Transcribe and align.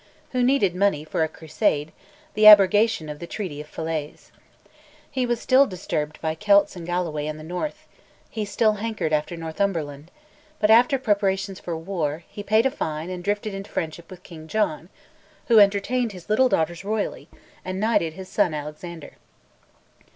who 0.31 0.41
needed 0.41 0.73
money 0.75 1.03
for 1.05 1.23
a 1.23 1.27
crusade, 1.27 1.91
the 2.33 2.47
abrogation 2.47 3.07
of 3.07 3.19
the 3.19 3.27
Treaty 3.27 3.61
of 3.61 3.67
Falaise. 3.67 4.31
He 5.11 5.27
was 5.27 5.39
still 5.39 5.67
disturbed 5.67 6.19
by 6.21 6.33
Celts 6.33 6.75
in 6.75 6.85
Galloway 6.85 7.27
and 7.27 7.39
the 7.39 7.43
north, 7.43 7.85
he 8.27 8.43
still 8.43 8.71
hankered 8.81 9.13
after 9.13 9.37
Northumberland, 9.37 10.09
but, 10.59 10.71
after 10.71 10.97
preparations 10.97 11.59
for 11.59 11.77
war, 11.77 12.23
he 12.27 12.41
paid 12.41 12.65
a 12.65 12.71
fine 12.71 13.11
and 13.11 13.23
drifted 13.23 13.53
into 13.53 13.69
friendship 13.69 14.09
with 14.09 14.23
King 14.23 14.47
John, 14.47 14.89
who 15.49 15.59
entertained 15.59 16.13
his 16.13 16.29
little 16.31 16.49
daughters 16.49 16.83
royally, 16.83 17.29
and 17.63 17.79
knighted 17.79 18.13
his 18.13 18.27
son 18.27 18.55
Alexander. 18.55 19.17